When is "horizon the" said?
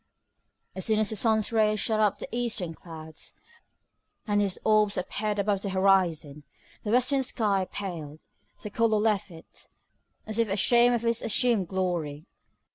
5.69-6.89